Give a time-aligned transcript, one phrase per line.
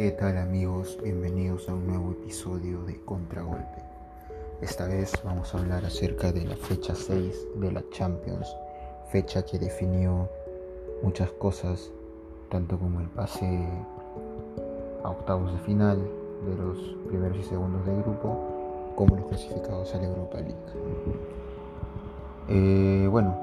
[0.00, 0.98] ¿Qué tal amigos?
[1.04, 3.82] Bienvenidos a un nuevo episodio de Contragolpe.
[4.62, 8.56] Esta vez vamos a hablar acerca de la fecha 6 de la Champions,
[9.10, 10.26] fecha que definió
[11.02, 11.92] muchas cosas,
[12.48, 13.68] tanto como el pase
[15.04, 15.98] a octavos de final
[16.46, 20.56] de los primeros y segundos del grupo, como los clasificados a la Europa League.
[22.48, 23.36] Eh, bueno,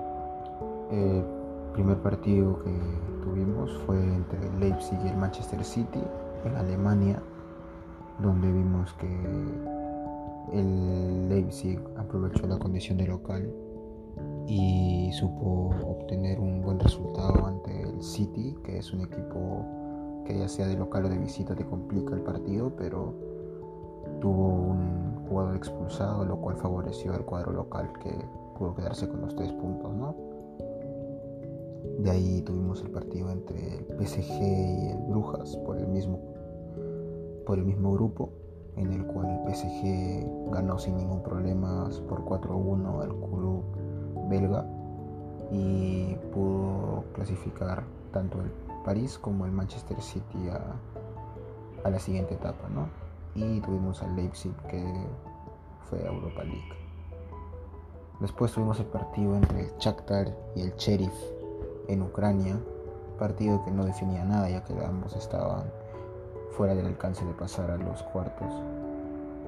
[0.89, 1.23] el
[1.73, 2.71] primer partido que
[3.23, 6.01] tuvimos fue entre el Leipzig y el Manchester City
[6.45, 7.21] en Alemania,
[8.19, 9.07] donde vimos que
[10.53, 13.53] el Leipzig aprovechó la condición de local
[14.47, 19.65] y supo obtener un buen resultado ante el City, que es un equipo
[20.25, 23.13] que ya sea de local o de visita te complica el partido, pero
[24.21, 28.13] tuvo un jugador expulsado, lo cual favoreció al cuadro local que
[28.57, 30.26] pudo quedarse con los tres puntos, ¿no?
[31.99, 36.19] De ahí tuvimos el partido entre el PSG y el Brujas por el mismo,
[37.45, 38.29] por el mismo grupo,
[38.75, 43.63] en el cual el PSG ganó sin ningún problema por 4-1 al club
[44.29, 44.65] belga
[45.51, 48.51] y pudo clasificar tanto el
[48.83, 50.75] París como el Manchester City a,
[51.83, 52.87] a la siguiente etapa, ¿no?
[53.35, 54.83] Y tuvimos al Leipzig que
[55.89, 56.73] fue a Europa League.
[58.19, 61.13] Después tuvimos el partido entre el Shakhtar y el Sheriff
[61.87, 62.57] en Ucrania,
[63.17, 65.65] partido que no definía nada ya que ambos estaban
[66.51, 68.51] fuera del alcance de pasar a los cuartos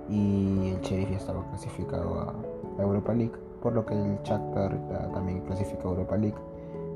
[0.09, 2.33] y el Sheriff ya estaba clasificado
[2.77, 4.77] a Europa League, por lo que el Shakhtar
[5.13, 6.37] también clasificó a Europa League.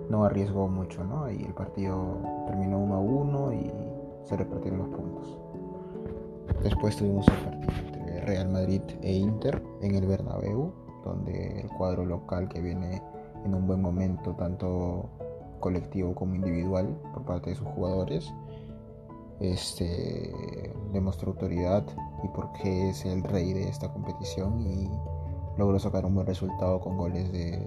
[0.09, 1.30] No arriesgó mucho, ¿no?
[1.30, 3.72] Y el partido terminó 1 a 1 y
[4.25, 5.38] se repartieron los puntos.
[6.61, 12.05] Después tuvimos el partido entre Real Madrid e Inter en el Bernabéu, donde el cuadro
[12.05, 13.02] local que viene
[13.45, 15.09] en un buen momento, tanto
[15.64, 18.33] colectivo como individual, por parte de sus jugadores,
[19.39, 20.30] este,
[20.92, 21.85] demostró autoridad
[22.22, 24.90] y porque es el rey de esta competición y
[25.57, 27.66] logró sacar un buen resultado con goles de,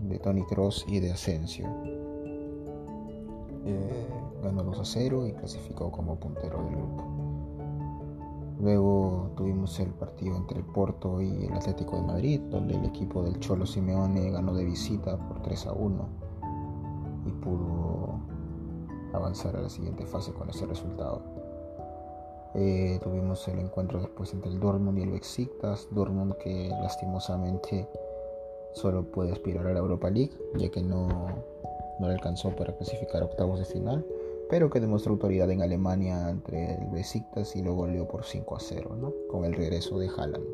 [0.00, 1.66] de Tony Cross y de Asensio.
[3.66, 4.06] Eh,
[4.42, 7.13] ganó 2 a 0 y clasificó como puntero del grupo.
[8.64, 13.22] Luego tuvimos el partido entre el Porto y el Atlético de Madrid, donde el equipo
[13.22, 16.08] del Cholo Simeone ganó de visita por 3 a 1
[17.26, 18.20] y pudo
[19.12, 21.20] avanzar a la siguiente fase con ese resultado.
[22.54, 27.86] Eh, tuvimos el encuentro después entre el Dortmund y el Besiktas, Dortmund que lastimosamente
[28.72, 31.06] solo puede aspirar a la Europa League, ya que no,
[32.00, 34.06] no le alcanzó para clasificar octavos de final,
[34.48, 38.60] pero que demostró autoridad en Alemania entre el Besiktas y lo goleó por 5 a
[38.60, 39.12] 0, ¿no?
[39.30, 40.46] con el regreso de Haaland.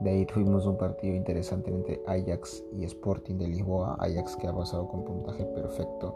[0.00, 4.54] De ahí tuvimos un partido interesante entre Ajax y Sporting de Lisboa, Ajax que ha
[4.54, 6.14] pasado con puntaje perfecto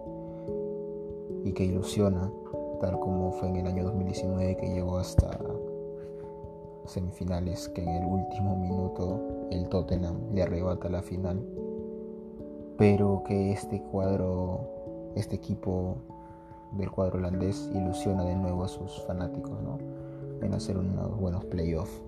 [1.44, 2.30] y que ilusiona,
[2.80, 5.36] tal como fue en el año 2019 que llegó hasta
[6.86, 11.44] semifinales, que en el último minuto el Tottenham le arrebata la final,
[12.78, 14.71] pero que este cuadro,
[15.14, 15.96] este equipo
[16.72, 19.78] del cuadro holandés ilusiona de nuevo a sus fanáticos, ¿no?
[20.40, 22.02] En hacer unos buenos playoffs.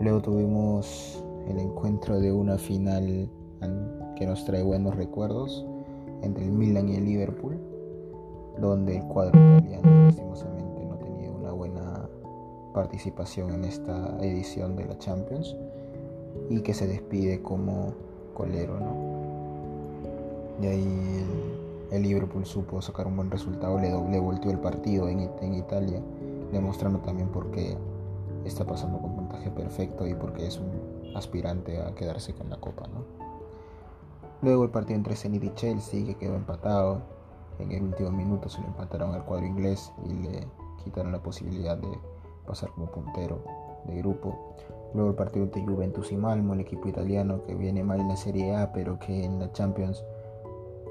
[0.00, 3.30] Luego tuvimos el encuentro de una final
[4.16, 5.64] que nos trae buenos recuerdos
[6.22, 7.58] entre el Milan y el Liverpool
[8.58, 12.08] donde el cuadro italiano lastimosamente no ha tenido una buena
[12.72, 15.56] participación en esta edición de la Champions
[16.50, 17.94] y que se despide como
[18.34, 18.78] colero.
[18.78, 19.13] ¿no?
[20.64, 21.26] De ahí
[21.90, 26.00] el, Liverpool supo sacar un buen resultado, le doble volteó el partido en, en Italia,
[26.52, 27.76] demostrando también por qué
[28.46, 32.86] está pasando con puntaje perfecto y porque es un aspirante a quedarse con la copa.
[32.86, 33.04] ¿no?
[34.40, 37.02] Luego el partido entre Zenit y Chelsea que quedó empatado
[37.58, 40.48] en el último minuto se lo empataron al cuadro inglés y le
[40.82, 41.98] quitaron la posibilidad de
[42.46, 43.44] pasar como puntero
[43.86, 44.56] de grupo.
[44.94, 48.16] Luego el partido entre Juventus y Malmo, el equipo italiano que viene mal en la
[48.16, 50.02] Serie A, pero que en la Champions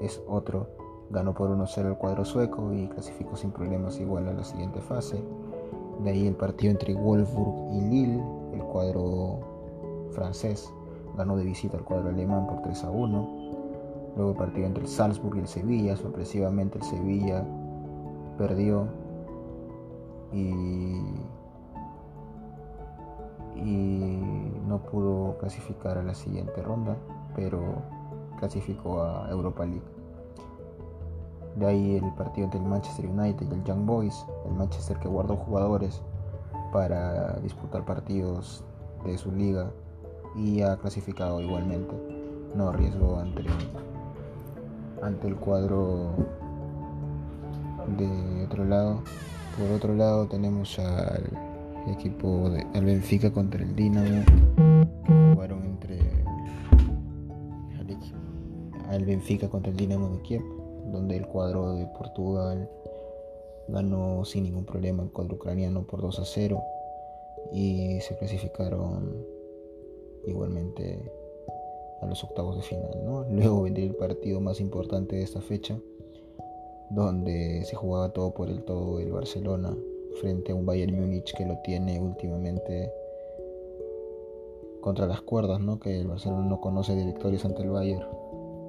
[0.04, 0.68] es otro.
[1.10, 5.22] Ganó por 1-0 el cuadro sueco y clasificó sin problemas igual a la siguiente fase.
[6.02, 8.22] De ahí el partido entre Wolfsburg y Lille,
[8.52, 9.40] el cuadro
[10.12, 10.72] francés
[11.16, 13.28] ganó de visita al cuadro alemán por 3 a 1.
[14.16, 15.96] Luego el partido entre el Salzburg y el Sevilla.
[15.96, 17.44] Sorpresivamente el Sevilla
[18.38, 18.86] perdió
[20.32, 20.98] y,
[24.66, 26.96] no pudo clasificar a la siguiente ronda,
[27.36, 27.60] pero
[28.38, 29.82] clasificó a Europa League.
[31.56, 35.08] De ahí el partido entre el Manchester United y el Young Boys, el Manchester que
[35.08, 36.02] guardó jugadores
[36.72, 38.64] para disputar partidos
[39.04, 39.70] de su liga
[40.34, 41.94] y ha clasificado igualmente.
[42.56, 43.44] No arriesgó ante
[45.02, 46.10] ante el cuadro
[47.96, 49.02] de otro lado.
[49.58, 51.24] Por otro lado tenemos al
[51.88, 54.24] equipo de al Benfica contra el Dinamo.
[58.88, 60.42] Al Benfica contra el Dinamo de Kiev,
[60.92, 62.68] donde el cuadro de Portugal
[63.68, 66.62] ganó sin ningún problema el cuadro ucraniano por 2 a 0
[67.52, 69.24] y se clasificaron
[70.26, 71.10] igualmente
[72.02, 73.26] a los octavos de final.
[73.30, 75.78] Luego vendría el partido más importante de esta fecha,
[76.90, 79.74] donde se jugaba todo por el todo el Barcelona
[80.20, 82.92] frente a un Bayern Múnich que lo tiene últimamente
[84.84, 85.80] contra las cuerdas, ¿no?
[85.80, 88.06] que el Barcelona no conoce de victorias ante el Bayern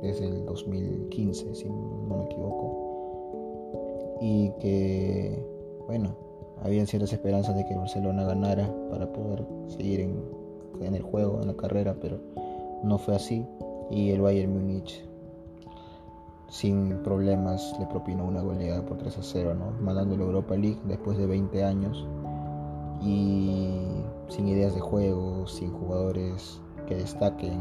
[0.01, 4.17] desde el 2015, si no me equivoco.
[4.21, 5.45] Y que,
[5.87, 6.15] bueno,
[6.63, 11.47] habían ciertas esperanzas de que el Barcelona ganara para poder seguir en, el juego, en
[11.47, 12.17] la carrera, pero
[12.81, 13.45] no fue así.
[13.91, 15.05] Y el Bayern Múnich
[16.47, 19.71] sin problemas le propinó una goleada por 3 a 0, ¿no?
[19.81, 22.07] mandando la Europa League después de 20 años
[23.01, 23.74] y
[24.35, 27.57] sin ideas de juego, sin jugadores que destaquen.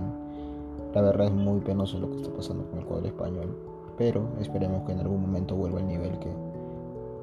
[0.92, 3.56] La verdad es muy penoso lo que está pasando con el cuadro español,
[3.96, 6.32] pero esperemos que en algún momento vuelva al nivel que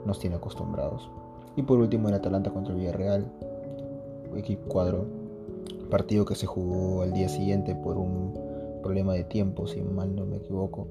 [0.06, 1.10] nos tiene acostumbrados.
[1.58, 3.30] Y por último el Atalanta contra el Villarreal,
[4.38, 5.06] equipo cuadro,
[5.90, 8.34] partido que se jugó al día siguiente por un
[8.82, 10.88] problema de tiempo, si mal no me equivoco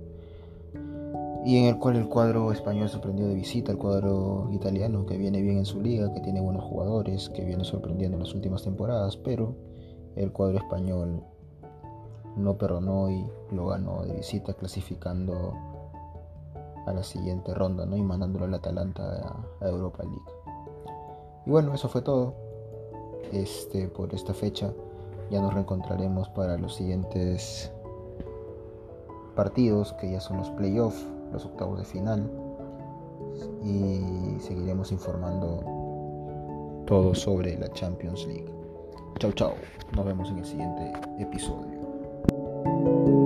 [1.45, 5.41] y en el cual el cuadro español sorprendió de visita al cuadro italiano, que viene
[5.41, 9.17] bien en su liga, que tiene buenos jugadores, que viene sorprendiendo en las últimas temporadas,
[9.17, 9.55] pero
[10.17, 11.23] el cuadro español
[12.37, 15.55] no perdonó y lo ganó de visita, clasificando
[16.87, 17.97] a la siguiente ronda ¿no?
[17.97, 20.21] y mandándolo al Atalanta a, Europa League.
[21.47, 22.35] Y bueno, eso fue todo
[23.33, 24.73] este, por esta fecha.
[25.31, 27.73] Ya nos reencontraremos para los siguientes
[29.35, 32.31] partidos, que ya son los playoffs los octavos de final
[33.63, 35.63] y seguiremos informando
[36.87, 38.51] todo sobre la Champions League.
[39.19, 39.55] Chao, chao.
[39.95, 43.20] Nos vemos en el siguiente episodio.